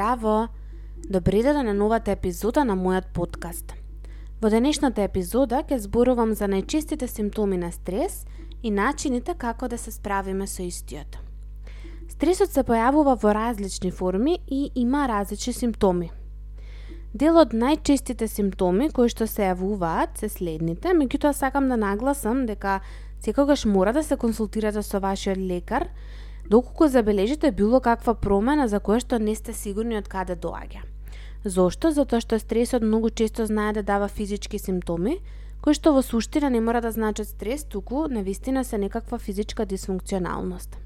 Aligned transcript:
Здраво! 0.00 0.48
добри 1.08 1.42
да 1.42 1.62
на 1.62 1.74
новата 1.74 2.10
епизода 2.10 2.64
на 2.64 2.72
мојот 2.72 3.10
подкаст. 3.12 3.74
Во 4.40 4.48
денешната 4.48 5.02
епизода 5.04 5.58
ќе 5.60 5.76
зборувам 5.76 6.32
за 6.32 6.46
најчестите 6.48 7.04
симптоми 7.04 7.58
на 7.60 7.68
стрес 7.72 8.24
и 8.62 8.70
начините 8.70 9.34
како 9.34 9.68
да 9.68 9.76
се 9.78 9.92
справиме 9.92 10.46
со 10.46 10.62
истиот. 10.64 11.18
Стресот 12.08 12.48
се 12.48 12.64
појавува 12.64 13.18
во 13.20 13.34
различни 13.36 13.90
форми 13.90 14.38
и 14.48 14.70
има 14.74 15.04
различни 15.08 15.52
симптоми. 15.52 16.08
Дел 17.12 17.36
од 17.36 17.52
најчестите 17.52 18.24
симптоми 18.24 18.88
кои 18.88 19.12
што 19.12 19.28
се 19.28 19.50
јавуваат 19.50 20.16
се 20.16 20.32
следните, 20.32 20.96
меѓутоа 20.96 21.36
сакам 21.36 21.68
да 21.68 21.76
нагласам 21.76 22.46
дека 22.46 22.80
секогаш 23.20 23.66
мора 23.66 23.92
да 23.92 24.02
се 24.02 24.16
консултирате 24.16 24.80
со 24.82 24.96
вашиот 24.96 25.36
лекар 25.36 25.90
доколку 26.50 26.88
забележите 26.88 27.50
било 27.50 27.80
каква 27.80 28.14
промена 28.14 28.68
за 28.68 28.80
која 28.80 28.98
што 29.00 29.18
не 29.18 29.34
сте 29.38 29.52
сигурни 29.54 29.96
од 29.96 30.08
каде 30.10 30.34
доаѓа. 30.34 30.82
Зошто? 31.44 31.92
Затоа 31.94 32.20
што 32.20 32.38
стресот 32.42 32.82
многу 32.82 33.10
често 33.10 33.46
знае 33.46 33.72
да 33.72 33.82
дава 33.82 34.08
физички 34.08 34.58
симптоми, 34.58 35.20
кои 35.62 35.74
што 35.78 35.94
во 35.94 36.02
суштина 36.02 36.50
не 36.50 36.60
мора 36.60 36.80
да 36.80 36.90
значат 36.90 37.28
стрес, 37.28 37.64
туку 37.64 38.08
на 38.08 38.22
вистина 38.22 38.64
се 38.64 38.78
некаква 38.78 39.18
физичка 39.18 39.66
дисфункционалност. 39.66 40.76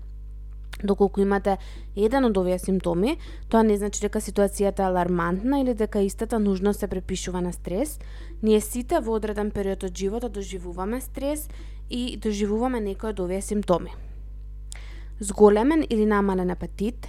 Доколку 0.83 1.21
имате 1.21 1.57
еден 1.97 2.25
од 2.29 2.37
овие 2.37 2.59
симптоми, 2.59 3.17
тоа 3.49 3.63
не 3.65 3.79
значи 3.81 4.05
дека 4.05 4.21
ситуацијата 4.21 4.85
е 4.85 4.91
алармантна 4.93 5.61
или 5.65 5.75
дека 5.75 6.05
истата 6.05 6.39
нужно 6.39 6.75
се 6.75 6.87
препишува 6.87 7.41
на 7.41 7.53
стрес. 7.53 7.99
Ние 8.43 8.61
сите 8.61 9.01
во 9.01 9.17
одреден 9.17 9.51
период 9.51 9.85
од 9.85 9.97
животот 9.97 10.33
доживуваме 10.33 11.01
стрес 11.01 11.49
и 11.89 12.17
доживуваме 12.17 12.81
некои 12.81 13.17
од 13.17 13.21
овие 13.21 13.41
симптоми 13.41 13.95
зголемен 15.21 15.85
или 15.91 16.07
намален 16.07 16.51
апетит, 16.51 17.09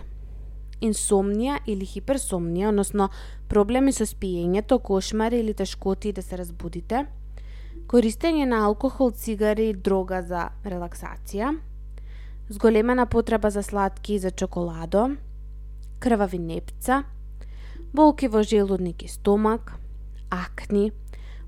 инсомнија 0.82 1.60
или 1.66 1.86
хиперсомнија, 1.86 2.70
односно 2.70 3.10
проблеми 3.50 3.94
со 3.94 4.06
спиењето, 4.06 4.80
кошмари 4.80 5.40
или 5.40 5.54
тешкоти 5.54 6.14
да 6.14 6.22
се 6.22 6.38
разбудите, 6.38 7.06
користење 7.88 8.46
на 8.46 8.66
алкохол, 8.66 9.12
цигари 9.12 9.70
и 9.70 9.74
дрога 9.74 10.22
за 10.22 10.50
релаксација, 10.66 11.56
зголемена 12.50 13.06
потреба 13.06 13.50
за 13.50 13.64
сладки 13.64 14.16
и 14.16 14.20
за 14.20 14.32
чоколадо, 14.32 15.16
крвави 16.00 16.40
непца, 16.40 17.04
болки 17.94 18.28
во 18.28 18.44
желудник 18.44 19.04
и 19.04 19.08
стомак, 19.08 19.78
акни, 20.30 20.92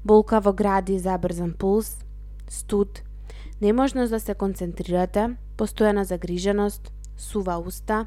болка 0.05 0.39
во 0.39 0.53
гради 0.53 0.95
и 0.95 0.99
забрзан 0.99 1.53
пулс, 1.53 1.97
студ, 2.49 3.01
неможност 3.61 4.11
да 4.11 4.19
се 4.19 4.33
концентрирате, 4.33 5.35
постојана 5.57 6.03
загриженост, 6.03 6.91
сува 7.17 7.57
уста, 7.57 8.05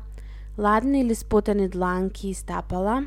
ладни 0.59 1.01
или 1.01 1.15
спотени 1.15 1.69
дланки 1.69 2.31
и 2.31 2.35
стапала, 2.35 3.03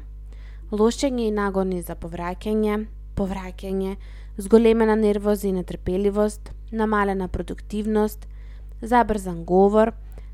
лошење 0.72 1.28
и 1.28 1.32
нагони 1.32 1.82
за 1.82 1.96
повраќање, 1.96 2.86
повраќање, 3.16 3.96
зголемена 4.38 4.96
нервоза 4.96 5.48
и 5.48 5.52
нетрпеливост, 5.52 6.52
намалена 6.72 7.28
продуктивност, 7.28 8.28
забрзан 8.82 9.44
говор, 9.46 9.94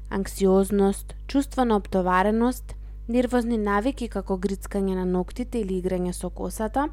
анксиозност, 0.09 1.15
чувство 1.27 1.65
на 1.65 1.75
оптовареност, 1.75 2.75
нервозни 3.07 3.57
навики 3.57 4.07
како 4.07 4.37
грицкање 4.37 4.95
на 4.95 5.05
ноктите 5.05 5.59
или 5.59 5.81
играње 5.81 6.13
со 6.13 6.30
косата, 6.30 6.87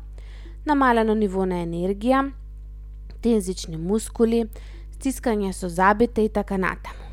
намалено 0.67 1.15
ниво 1.15 1.47
на 1.47 1.63
енергија, 1.65 2.27
тензични 3.23 3.77
мускули, 3.77 4.47
стискање 4.99 5.53
со 5.53 5.69
забите 5.69 6.25
и 6.25 6.29
така 6.29 6.59
натаму. 6.59 7.06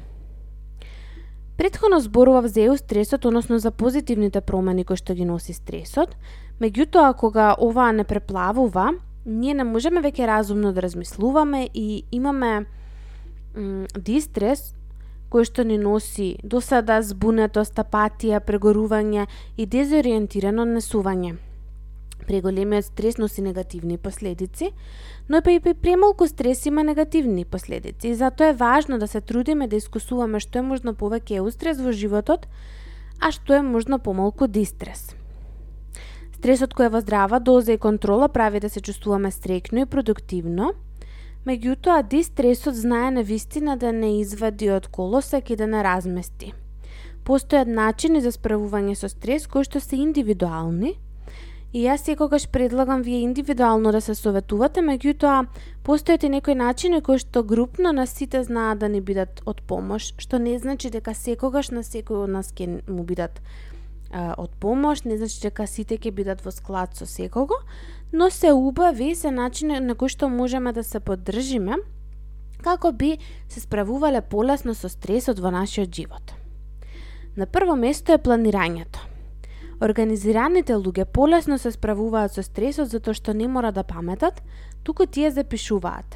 Предходно 1.58 2.00
зборував 2.00 2.48
за 2.48 2.62
еу 2.62 2.78
стресот, 2.78 3.26
односно 3.26 3.60
за 3.60 3.72
позитивните 3.72 4.42
промени 4.42 4.84
кои 4.84 4.98
што 4.98 5.14
ги 5.14 5.26
носи 5.26 5.54
стресот, 5.54 6.16
меѓутоа 6.62 7.14
кога 7.14 7.54
оваа 7.54 7.94
не 7.94 8.04
преплавува, 8.04 8.94
ние 9.26 9.54
не 9.54 9.64
можеме 9.64 10.02
веќе 10.02 10.28
разумно 10.28 10.74
да 10.74 10.82
размислуваме 10.82 11.70
и 11.74 12.04
имаме 12.12 12.66
дистрес 13.98 14.74
кој 15.34 15.46
што 15.50 15.64
ни 15.66 15.78
носи 15.78 16.38
досада 16.44 17.00
збунетост, 17.02 17.78
апатија, 17.78 18.42
прегорување 18.42 19.26
и 19.58 19.66
дезориентирано 19.66 20.66
однесување. 20.66 21.38
Преголемиот 22.28 22.86
стрес 22.86 23.18
носи 23.18 23.42
негативни 23.42 23.98
последици, 23.98 24.72
но 25.30 25.42
па 25.42 25.52
и 25.52 25.60
при 25.60 25.74
премалку 25.74 26.28
стрес 26.28 26.66
има 26.66 26.84
негативни 26.84 27.46
последици 27.46 28.08
и 28.08 28.16
затоа 28.16 28.48
е 28.48 28.54
важно 28.54 29.00
да 29.00 29.08
се 29.08 29.22
трудиме 29.22 29.68
да 29.68 29.76
искусуваме 29.76 30.40
што 30.40 30.60
е 30.60 30.68
можно 30.68 30.94
повеќе 30.94 31.42
устрес 31.42 31.82
во 31.82 31.92
животот, 31.92 32.48
а 33.20 33.32
што 33.32 33.54
е 33.54 33.62
можно 33.62 34.00
помалку 34.00 34.48
дистрес. 34.48 35.16
Стресот 36.36 36.74
кој 36.76 36.90
е 36.90 36.94
во 36.96 37.00
здрава 37.00 37.40
доза 37.40 37.72
и 37.72 37.80
контрола 37.80 38.28
прави 38.28 38.60
да 38.60 38.70
се 38.70 38.82
чувствуваме 38.82 39.32
стрекно 39.32 39.84
и 39.84 39.86
продуктивно, 39.86 40.74
меѓутоа 41.48 42.04
дистресот 42.04 42.76
знае 42.76 43.12
на 43.12 43.24
вистина 43.24 43.78
да 43.78 43.94
не 43.94 44.20
извади 44.20 44.68
од 44.72 44.88
колосек 44.88 45.50
и 45.50 45.56
да 45.56 45.68
не 45.68 45.84
размести. 45.84 46.52
Постојат 47.24 47.72
начини 47.72 48.20
за 48.20 48.34
справување 48.36 48.98
со 49.00 49.08
стрес 49.08 49.48
кои 49.48 49.64
што 49.64 49.80
се 49.80 49.96
индивидуални, 50.04 50.98
И 51.74 51.88
јас 51.88 52.04
секогаш 52.06 52.46
предлагам 52.54 53.02
вие 53.02 53.24
индивидуално 53.26 53.92
да 53.92 54.00
се 54.02 54.14
советувате, 54.14 54.82
меѓутоа 54.86 55.48
постојат 55.84 56.24
и 56.24 56.30
некои 56.30 56.54
начини 56.54 57.00
кои 57.02 57.18
што 57.18 57.42
групно 57.42 57.90
на 57.92 58.06
сите 58.06 58.44
знаат 58.46 58.78
да 58.84 58.90
ни 58.90 59.02
бидат 59.02 59.42
од 59.50 59.64
помош, 59.66 60.12
што 60.22 60.38
не 60.38 60.54
значи 60.60 60.92
дека 60.94 61.16
секогаш 61.18 61.72
на 61.74 61.82
секој 61.82 62.28
од 62.28 62.30
нас 62.30 62.52
ќе 62.54 62.68
му 62.86 63.02
бидат 63.02 63.42
а, 64.12 64.36
од 64.38 64.54
помош, 64.62 65.02
не 65.10 65.18
значи 65.18 65.42
дека 65.42 65.66
сите 65.66 65.98
ќе 65.98 66.12
бидат 66.14 66.46
во 66.46 66.54
склад 66.54 66.94
со 66.94 67.10
секого, 67.10 67.58
но 68.14 68.30
се 68.30 68.54
убави 68.54 69.16
се 69.16 69.32
начини 69.32 69.80
на 69.80 69.96
кои 69.96 70.14
што 70.14 70.30
можеме 70.30 70.74
да 70.78 70.84
се 70.84 71.00
поддржиме 71.00 71.82
како 72.62 72.92
би 72.92 73.18
се 73.50 73.66
справувале 73.66 74.22
полесно 74.22 74.78
со 74.78 74.94
стресот 74.94 75.42
во 75.42 75.50
нашиот 75.50 75.90
живот. 75.90 76.38
На 77.36 77.50
прво 77.50 77.74
место 77.76 78.14
е 78.14 78.22
планирањето. 78.22 79.13
Организираните 79.84 80.78
луѓе 80.80 81.04
полесно 81.12 81.58
се 81.60 81.70
справуваат 81.76 82.32
со 82.32 82.42
стресот 82.46 82.88
затоа 82.88 83.18
што 83.18 83.34
не 83.36 83.50
мора 83.52 83.72
да 83.76 83.82
паметат, 83.84 84.38
туку 84.84 85.04
тие 85.06 85.32
запишуваат. 85.32 86.16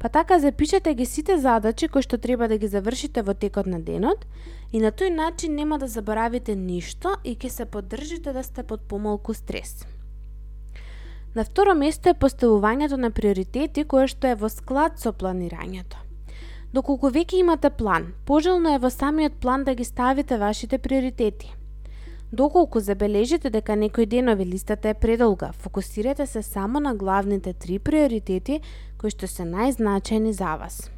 Па 0.00 0.08
така 0.08 0.38
запишете 0.40 0.94
ги 0.94 1.04
сите 1.04 1.36
задачи 1.38 1.88
кои 1.92 2.02
што 2.06 2.16
треба 2.16 2.48
да 2.48 2.56
ги 2.56 2.70
завршите 2.72 3.22
во 3.22 3.34
текот 3.34 3.66
на 3.66 3.80
денот 3.80 4.24
и 4.72 4.80
на 4.80 4.92
тој 4.92 5.12
начин 5.12 5.54
нема 5.56 5.78
да 5.78 5.88
заборавите 5.92 6.56
ништо 6.56 7.18
и 7.24 7.36
ќе 7.36 7.48
се 7.48 7.66
поддржите 7.66 8.32
да 8.32 8.42
сте 8.42 8.62
под 8.62 8.88
помалку 8.88 9.34
стрес. 9.34 9.84
На 11.34 11.44
второ 11.44 11.76
место 11.76 12.08
е 12.08 12.20
поставувањето 12.24 12.96
на 12.96 13.10
приоритети 13.10 13.84
кое 13.84 14.08
што 14.08 14.32
е 14.32 14.40
во 14.40 14.48
склад 14.48 14.96
со 15.04 15.12
планирањето. 15.12 16.00
Доколку 16.72 17.12
веќе 17.12 17.44
имате 17.44 17.70
план, 17.70 18.14
пожелно 18.24 18.72
е 18.72 18.80
во 18.80 18.88
самиот 18.90 19.36
план 19.36 19.68
да 19.68 19.74
ги 19.74 19.84
ставите 19.84 20.40
вашите 20.40 20.78
приоритети– 20.78 21.52
Доколку 22.32 22.80
забележите 22.82 23.50
дека 23.54 23.76
некој 23.78 24.06
денови 24.10 24.44
листата 24.44 24.88
е 24.88 24.94
предолга, 24.94 25.52
фокусирате 25.52 26.26
се 26.26 26.42
само 26.42 26.80
на 26.80 26.94
главните 26.94 27.52
три 27.52 27.78
приоритети 27.78 28.60
кои 28.98 29.10
што 29.14 29.28
се 29.30 29.46
најзначајни 29.46 30.30
за 30.34 30.56
вас. 30.58 30.90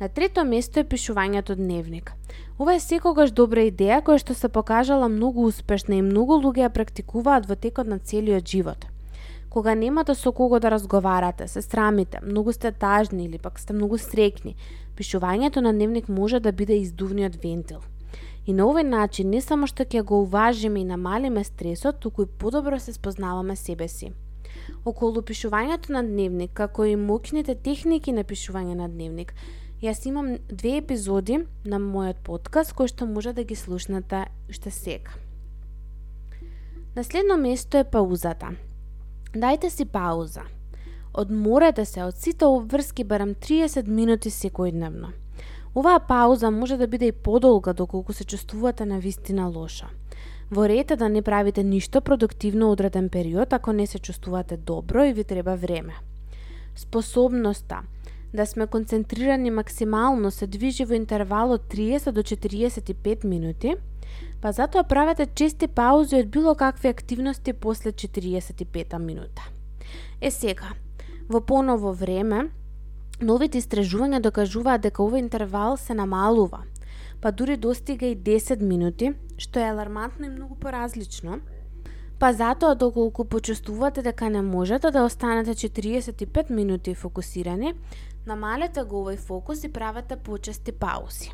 На 0.00 0.08
трето 0.08 0.44
место 0.44 0.80
е 0.80 0.84
пишувањето 0.84 1.56
дневник. 1.58 2.12
Ова 2.58 2.78
е 2.78 2.80
секогаш 2.80 3.34
добра 3.34 3.66
идеја 3.66 4.00
која 4.06 4.22
што 4.22 4.38
се 4.38 4.48
покажала 4.48 5.08
многу 5.08 5.42
успешна 5.42 5.98
и 5.98 6.06
многу 6.06 6.38
луѓе 6.38 6.68
ја 6.68 6.70
практикуваат 6.70 7.50
во 7.50 7.58
текот 7.58 7.90
на 7.90 7.98
целиот 7.98 8.46
живот. 8.46 8.86
Кога 9.50 9.74
немате 9.74 10.14
со 10.14 10.32
кого 10.32 10.60
да 10.60 10.70
разговарате, 10.70 11.48
се 11.48 11.62
срамите, 11.62 12.20
многу 12.22 12.52
сте 12.52 12.70
тажни 12.72 13.24
или 13.24 13.38
пак 13.38 13.58
сте 13.58 13.72
многу 13.72 13.98
срекни, 13.98 14.54
пишувањето 14.96 15.60
на 15.60 15.72
дневник 15.72 16.08
може 16.08 16.40
да 16.40 16.52
биде 16.52 16.78
издувниот 16.78 17.42
вентил. 17.42 17.80
И 18.46 18.52
на 18.52 18.64
овој 18.64 18.86
начин 18.88 19.30
не 19.30 19.40
само 19.40 19.66
што 19.66 19.84
ќе 19.84 20.02
го 20.02 20.22
уважиме 20.24 20.80
и 20.80 20.88
намалиме 20.88 21.44
стресот, 21.44 22.00
туку 22.00 22.22
и 22.22 22.26
подобро 22.26 22.80
се 22.80 22.92
спознаваме 22.92 23.56
себе 23.56 23.88
си. 23.88 24.12
Околу 24.84 25.22
пишувањето 25.22 25.92
на 25.92 26.02
дневник, 26.02 26.52
како 26.54 26.84
и 26.84 26.96
моќните 26.96 27.58
техники 27.62 28.12
на 28.12 28.24
пишување 28.24 28.74
на 28.74 28.88
дневник, 28.88 29.34
јас 29.82 30.06
имам 30.08 30.38
две 30.48 30.78
епизоди 30.80 31.44
на 31.64 31.80
мојот 31.80 32.24
подкаст 32.24 32.72
кои 32.72 32.88
што 32.88 33.06
може 33.06 33.32
да 33.32 33.44
ги 33.44 33.56
слушнете 33.56 34.26
уште 34.48 34.70
сега. 34.70 35.10
На 36.96 37.04
следно 37.04 37.36
место 37.36 37.78
е 37.78 37.84
паузата. 37.84 38.56
Дајте 39.34 39.68
си 39.70 39.84
пауза. 39.84 40.42
Одморете 41.14 41.84
се 41.84 42.02
од 42.02 42.18
сите 42.18 42.44
обврски 42.44 43.04
барам 43.04 43.34
30 43.34 43.86
минути 43.86 44.30
секојдневно. 44.30 45.12
Оваа 45.74 46.00
пауза 46.00 46.50
може 46.50 46.76
да 46.76 46.86
биде 46.86 47.06
и 47.06 47.12
подолга 47.12 47.72
доколку 47.72 48.12
се 48.12 48.24
чувствувате 48.24 48.86
на 48.86 48.98
вистина 48.98 49.46
лоша. 49.46 49.88
Во 50.50 50.66
да 50.96 51.08
не 51.08 51.22
правите 51.22 51.62
ништо 51.62 52.00
продуктивно 52.00 52.72
одреден 52.72 53.08
период 53.08 53.52
ако 53.52 53.72
не 53.72 53.86
се 53.86 53.98
чувствувате 53.98 54.56
добро 54.56 55.04
и 55.04 55.12
ви 55.12 55.24
треба 55.24 55.56
време. 55.56 55.94
Способноста 56.76 57.82
да 58.34 58.46
сме 58.46 58.66
концентрирани 58.66 59.50
максимално 59.50 60.30
се 60.30 60.46
движи 60.46 60.84
во 60.84 60.94
интервал 60.94 61.52
од 61.52 61.62
30 61.70 62.10
до 62.10 62.22
45 62.22 63.24
минути, 63.24 63.76
па 64.40 64.52
затоа 64.52 64.84
правете 64.84 65.26
чести 65.26 65.66
паузи 65.66 66.16
од 66.16 66.30
било 66.30 66.54
какви 66.54 66.88
активности 66.88 67.52
после 67.52 67.92
45 67.92 68.98
минута. 68.98 69.42
Е 70.20 70.30
сега, 70.30 70.74
во 71.28 71.40
поново 71.40 71.92
време, 71.92 72.50
новите 73.22 73.58
истражувања 73.58 74.20
докажуваат 74.20 74.82
дека 74.82 75.02
овој 75.02 75.24
интервал 75.24 75.76
се 75.76 75.94
намалува, 75.94 76.64
па 77.20 77.32
дури 77.32 77.56
достига 77.56 78.06
и 78.06 78.16
10 78.16 78.62
минути, 78.62 79.14
што 79.38 79.60
е 79.60 79.70
алармантно 79.70 80.26
и 80.26 80.34
многу 80.34 80.54
поразлично, 80.54 81.40
Па 82.20 82.34
затоа 82.36 82.74
доколку 82.74 83.24
почувствувате 83.24 84.02
дека 84.02 84.28
не 84.30 84.42
можете 84.42 84.90
да 84.90 85.04
останете 85.04 85.54
45 85.54 86.50
минути 86.50 86.94
фокусирани, 86.94 87.72
намалете 88.26 88.84
го 88.84 89.00
овој 89.00 89.16
фокус 89.16 89.64
и 89.64 89.72
правете 89.72 90.16
почести 90.16 90.72
паузи. 90.72 91.32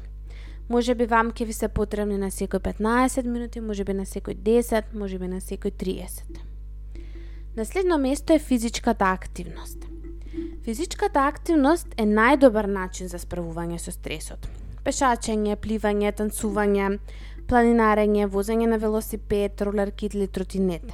Може 0.68 0.94
би 0.94 1.06
вам 1.10 1.32
ќе 1.32 1.46
ви 1.46 1.52
се 1.52 1.68
потребни 1.68 2.18
на 2.18 2.30
секој 2.30 2.62
15 2.62 3.26
минути, 3.26 3.60
може 3.60 3.84
би 3.84 3.98
на 3.98 4.06
секој 4.06 4.38
10, 4.38 4.94
може 4.94 5.18
би 5.18 5.26
на 5.26 5.40
секој 5.42 5.74
30. 5.74 6.38
На 7.56 7.64
следно 7.64 7.98
место 7.98 8.32
е 8.32 8.38
физичката 8.38 9.04
активност. 9.04 9.95
Физичката 10.64 11.26
активност 11.26 11.88
е 11.96 12.04
најдобар 12.04 12.66
начин 12.66 13.08
за 13.08 13.20
справување 13.22 13.78
со 13.78 13.92
стресот. 13.94 14.48
Пешачење, 14.84 15.56
пливање, 15.56 16.10
танцување, 16.18 16.98
планинарење, 17.48 18.26
возење 18.26 18.66
на 18.70 18.78
велосипед, 18.82 19.62
ролерки 19.62 20.10
или 20.10 20.26
тротинет, 20.26 20.90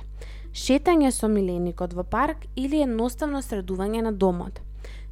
шетање 0.52 1.10
со 1.10 1.28
миленикот 1.28 1.96
во 1.96 2.04
парк 2.04 2.46
или 2.56 2.82
едноставно 2.84 3.42
средување 3.42 4.04
на 4.04 4.12
домот. 4.12 4.60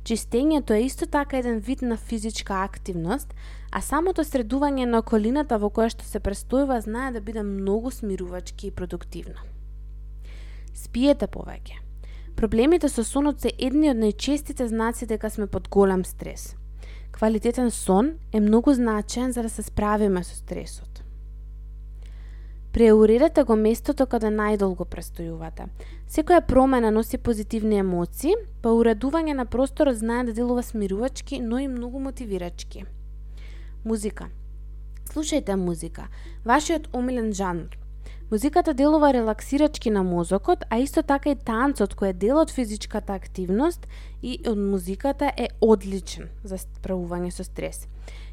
Чистењето 0.04 0.76
е 0.76 0.86
исто 0.86 1.06
така 1.06 1.38
еден 1.38 1.58
вид 1.58 1.82
на 1.82 1.96
физичка 1.96 2.62
активност, 2.62 3.34
а 3.72 3.80
самото 3.80 4.24
средување 4.24 4.86
на 4.86 5.02
околината 5.04 5.58
во 5.58 5.68
која 5.68 5.90
што 5.92 6.04
се 6.04 6.20
престојува 6.20 6.80
знае 6.80 7.12
да 7.12 7.20
биде 7.20 7.42
многу 7.42 7.90
смирувачки 7.90 8.68
и 8.68 8.74
продуктивно. 8.74 9.40
Спиете 10.74 11.26
повеќе. 11.26 11.89
Проблемите 12.40 12.88
со 12.88 13.02
сонот 13.04 13.42
се 13.44 13.50
едни 13.60 13.90
од 13.90 13.98
најчестите 14.00 14.64
знаци 14.64 15.04
дека 15.04 15.28
сме 15.28 15.44
под 15.46 15.66
голем 15.68 16.06
стрес. 16.08 16.54
Квалитетен 17.12 17.68
сон 17.70 18.14
е 18.32 18.40
многу 18.40 18.72
значаен 18.72 19.32
за 19.32 19.42
да 19.42 19.48
се 19.48 19.62
справиме 19.62 20.22
со 20.24 20.36
стресот. 20.36 21.02
Преуредете 22.72 23.44
го 23.44 23.56
местото 23.60 24.06
каде 24.06 24.30
најдолго 24.32 24.86
престојувате. 24.88 25.68
Секоја 26.08 26.40
промена 26.40 26.88
носи 26.90 27.20
позитивни 27.20 27.76
емоции, 27.76 28.32
па 28.62 28.72
уредување 28.72 29.36
на 29.36 29.44
просторот 29.44 30.00
знае 30.00 30.24
да 30.24 30.32
делува 30.32 30.62
смирувачки, 30.62 31.42
но 31.44 31.58
и 31.58 31.68
многу 31.68 32.00
мотивирачки. 32.00 32.86
Музика. 33.84 34.30
Слушајте 35.12 35.60
музика. 35.60 36.08
Вашиот 36.48 36.88
омилен 36.96 37.34
жанр. 37.36 37.76
Музиката 38.30 38.74
делува 38.74 39.12
релаксирачки 39.12 39.90
на 39.90 40.02
мозокот, 40.02 40.64
а 40.70 40.78
исто 40.78 41.02
така 41.02 41.32
и 41.32 41.34
танцот 41.34 41.96
кој 41.98 42.12
е 42.12 42.14
дел 42.14 42.38
од 42.38 42.52
физичката 42.54 43.16
активност 43.18 43.88
и 44.22 44.36
од 44.46 44.54
музиката 44.54 45.32
е 45.34 45.48
одличен 45.58 46.28
за 46.46 46.60
справување 46.62 47.32
со 47.34 47.42
стрес. 47.42 47.88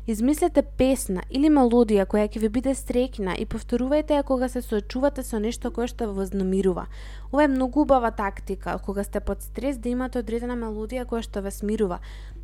Измислете 0.07 0.61
песна 0.63 1.25
или 1.35 1.49
мелодија 1.51 2.05
која 2.07 2.29
ќе 2.31 2.39
ви 2.39 2.49
биде 2.55 2.71
стрекна 2.79 3.33
и 3.35 3.43
повторувајте 3.43 4.15
ја 4.15 4.23
кога 4.23 4.47
се 4.47 4.61
соочувате 4.63 5.23
со 5.27 5.35
нешто 5.43 5.67
кое 5.75 5.89
што 5.91 6.05
ве 6.07 6.13
вознамирува. 6.15 6.85
Ова 7.33 7.43
е 7.43 7.49
многу 7.51 7.81
убава 7.83 8.11
тактика, 8.15 8.77
кога 8.85 9.03
сте 9.03 9.19
под 9.19 9.43
стрес 9.43 9.75
да 9.77 9.89
имате 9.89 10.21
одредена 10.23 10.55
мелодија 10.55 11.03
која 11.09 11.25
што 11.27 11.43
ве 11.43 11.51
смирува. 11.51 11.97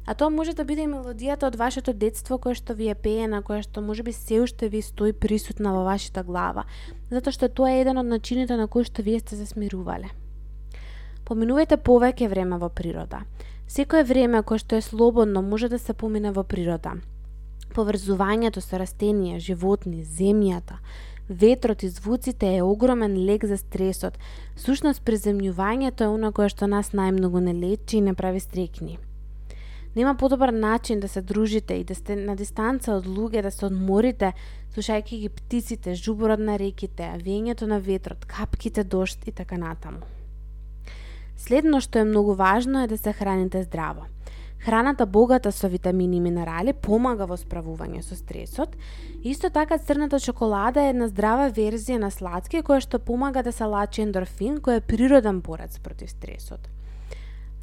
А 0.06 0.13
тоа 0.13 0.30
може 0.30 0.57
да 0.60 0.65
биде 0.68 0.83
и 0.83 0.89
мелодијата 0.92 1.48
од 1.48 1.56
вашето 1.56 1.94
детство 1.94 2.36
која 2.36 2.60
што 2.60 2.75
ви 2.75 2.92
е 2.92 2.98
пеена, 3.00 3.39
која 3.39 3.63
што 3.63 3.80
можеби 3.80 4.12
се 4.12 4.42
уште 4.44 4.68
ви 4.68 4.81
стои 4.83 5.13
присутна 5.13 5.71
во 5.71 5.86
вашата 5.88 6.24
глава, 6.24 6.68
затоа 7.15 7.31
што 7.31 7.48
тоа 7.48 7.71
е 7.71 7.80
еден 7.86 8.04
од 8.04 8.12
начините 8.12 8.60
на 8.60 8.68
кој 8.68 8.92
што 8.92 9.07
вие 9.07 9.24
сте 9.24 9.39
се 9.39 9.48
смирувале. 9.48 10.12
Поминувајте 11.24 11.80
повеќе 11.80 12.27
време 12.27 12.60
во 12.60 12.68
природа. 12.68 13.24
Секое 13.71 14.04
време 14.04 14.44
кое 14.44 14.60
што 14.60 14.75
е 14.75 14.83
слободно 14.83 15.42
може 15.42 15.71
да 15.71 15.80
се 15.80 15.94
помине 15.94 16.36
во 16.36 16.44
природа 16.44 17.00
поврзувањето 17.74 18.62
со 18.62 18.77
растенија, 18.81 19.39
животни, 19.39 20.04
земјата, 20.04 20.80
ветрот 21.30 21.83
и 21.83 21.89
звуците 21.89 22.56
е 22.57 22.62
огромен 22.62 23.15
лек 23.25 23.45
за 23.45 23.57
стресот. 23.57 24.18
Сушност 24.56 25.04
приземјувањето 25.06 26.04
е 26.04 26.12
она 26.12 26.31
кое 26.31 26.50
што 26.50 26.68
нас 26.68 26.92
најмногу 26.92 27.39
не 27.39 27.54
лечи 27.54 27.98
и 27.98 28.01
не 28.01 28.13
прави 28.13 28.39
стрекни. 28.39 29.00
Нема 29.95 30.15
подобар 30.15 30.50
начин 30.50 31.00
да 31.00 31.07
се 31.07 31.21
дружите 31.21 31.74
и 31.74 31.83
да 31.83 31.95
сте 31.95 32.15
на 32.15 32.36
дистанца 32.36 32.95
од 32.98 33.06
луѓе, 33.06 33.44
да 33.45 33.51
се 33.51 33.65
одморите, 33.65 34.33
слушајќи 34.74 35.19
ги 35.21 35.30
птиците, 35.30 35.94
жуборот 35.95 36.39
на 36.39 36.57
реките, 36.57 37.12
вењето 37.21 37.69
на 37.69 37.80
ветрот, 37.80 38.25
капките 38.25 38.83
дошт 38.83 39.27
и 39.27 39.31
така 39.31 39.57
натаму. 39.57 40.01
Следно 41.38 41.81
што 41.81 42.00
е 42.00 42.10
многу 42.10 42.33
важно 42.33 42.83
е 42.83 42.88
да 42.88 42.98
се 42.98 43.13
храните 43.13 43.63
здраво. 43.63 44.06
Храната 44.65 45.06
богата 45.06 45.51
со 45.51 45.68
витамини 45.68 46.18
и 46.18 46.21
минерали 46.24 46.74
помага 46.74 47.25
во 47.27 47.36
справување 47.36 48.00
со 48.01 48.15
стресот. 48.15 48.77
Исто 49.24 49.50
така 49.50 49.77
црната 49.77 50.19
чоколада 50.24 50.86
е 50.86 50.94
една 50.94 51.10
здрава 51.12 51.50
верзија 51.51 52.00
на 52.00 52.12
сладки 52.12 52.62
која 52.63 52.80
што 52.80 53.00
помага 53.00 53.44
да 53.44 53.51
се 53.51 53.68
лачи 53.68 54.01
ендорфин 54.07 54.62
кој 54.63 54.80
е 54.80 54.86
природен 54.88 55.42
борец 55.42 55.80
против 55.83 56.15
стресот. 56.15 56.69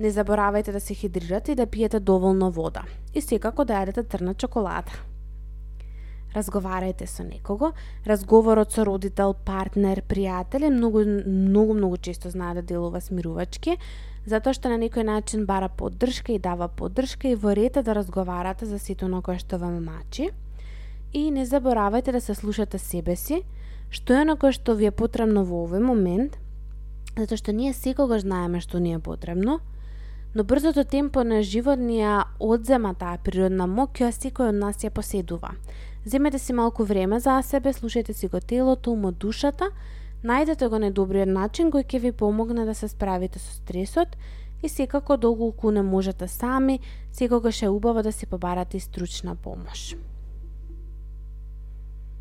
Не 0.01 0.13
заборавајте 0.13 0.73
да 0.73 0.81
се 0.81 0.95
хидрирате 0.95 1.53
и 1.53 1.55
да 1.55 1.67
пиете 1.67 2.01
доволно 2.01 2.51
вода. 2.51 2.85
И 3.15 3.21
секако 3.21 3.65
да 3.65 3.81
јадете 3.81 4.05
црна 4.05 4.35
чоколада. 4.35 4.93
Разговарајте 6.35 7.07
со 7.07 7.25
некого. 7.25 7.73
Разговорот 8.07 8.73
со 8.73 8.85
родител, 8.85 9.35
партнер, 9.35 10.03
пријател 10.07 10.67
е 10.67 10.71
многу, 10.71 11.03
многу, 11.27 11.75
многу 11.75 11.97
често 11.97 12.31
знае 12.31 12.55
да 12.55 12.63
делува 12.63 13.01
смирувачки 13.01 13.79
затоа 14.27 14.53
што 14.55 14.69
на 14.69 14.79
некој 14.81 15.07
начин 15.07 15.47
бара 15.47 15.69
поддршка 15.69 16.33
и 16.33 16.39
дава 16.39 16.69
поддршка 16.69 17.29
и 17.29 17.35
ворете 17.35 17.83
да 17.83 17.95
разговарате 17.95 18.67
за 18.67 18.79
сето 18.79 19.09
на 19.09 19.23
кое 19.23 19.39
што 19.39 19.59
вам 19.59 19.81
мачи. 19.85 20.31
И 21.13 21.31
не 21.31 21.47
заборавајте 21.47 22.13
да 22.13 22.21
се 22.21 22.35
слушате 22.35 22.79
себе 22.79 23.17
си, 23.17 23.43
што 23.91 24.15
е 24.15 24.25
на 24.25 24.37
кое 24.37 24.53
што 24.53 24.75
ви 24.75 24.87
е 24.87 24.95
потребно 24.95 25.45
во 25.45 25.65
овој 25.67 25.83
момент, 25.83 26.39
затоа 27.17 27.37
што 27.37 27.53
ние 27.53 27.73
секогаш 27.73 28.23
знаеме 28.23 28.61
што 28.61 28.79
ни 28.79 28.95
е 28.95 28.99
потребно, 28.99 29.61
но 30.35 30.45
брзото 30.45 30.85
темпо 30.85 31.25
на 31.25 31.43
живот 31.43 31.79
ни 31.79 31.99
ја 31.99 32.29
одзема 32.39 32.95
таа 32.95 33.19
природна 33.19 33.67
моќ 33.67 33.89
која 33.97 34.13
секој 34.15 34.53
од 34.53 34.61
нас 34.61 34.85
ја 34.85 34.95
поседува. 34.95 35.57
Земете 36.05 36.39
си 36.39 36.53
малку 36.53 36.85
време 36.85 37.21
за 37.21 37.43
себе, 37.43 37.73
слушајте 37.73 38.13
си 38.13 38.29
го 38.29 38.41
телото, 38.41 38.93
умот, 38.93 39.19
душата, 39.19 39.71
Најдете 40.21 40.67
го 40.69 40.77
најдобриот 40.83 41.31
начин 41.33 41.71
кој 41.73 41.87
ќе 41.89 41.99
ви 42.05 42.11
помогне 42.13 42.67
да 42.69 42.75
се 42.77 42.91
справите 42.93 43.41
со 43.41 43.55
стресот 43.55 44.19
и 44.63 44.69
секако 44.69 45.17
доколку 45.17 45.71
не 45.73 45.83
можете 45.83 46.29
сами, 46.29 46.81
секогаш 47.13 47.63
е 47.63 47.69
убаво 47.73 48.03
да 48.03 48.13
си 48.13 48.27
побарате 48.27 48.77
и 48.77 48.81
стручна 48.81 49.35
помош. 49.35 49.95